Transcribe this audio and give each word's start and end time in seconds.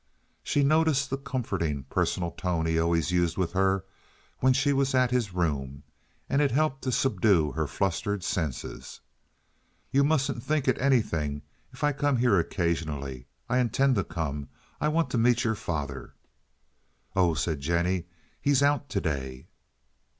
She 0.41 0.63
noticed 0.63 1.11
the 1.11 1.17
comforting, 1.19 1.83
personal 1.83 2.31
tone 2.31 2.65
he 2.65 2.79
always 2.79 3.11
used 3.11 3.37
with 3.37 3.53
her 3.53 3.85
when 4.39 4.51
she 4.51 4.73
was 4.73 4.95
at 4.95 5.11
his 5.11 5.31
room, 5.31 5.83
and 6.27 6.41
it 6.41 6.49
helped 6.49 6.81
to 6.81 6.91
subdue 6.91 7.51
her 7.51 7.67
flustered 7.67 8.23
senses. 8.23 9.01
"You 9.91 10.03
mustn't 10.03 10.41
think 10.41 10.67
it 10.67 10.81
anything 10.81 11.43
if 11.71 11.83
I 11.83 11.91
come 11.93 12.17
here 12.17 12.39
occasionally. 12.39 13.27
I 13.47 13.59
intend 13.59 13.93
to 13.93 14.03
come. 14.03 14.49
I 14.81 14.87
want 14.87 15.11
to 15.11 15.19
meet 15.19 15.43
your 15.43 15.53
father." 15.53 16.15
"Oh," 17.15 17.35
said 17.35 17.59
Jennie, 17.61 18.05
"he's 18.41 18.63
out 18.63 18.89
to 18.89 19.01
day." 19.01 19.45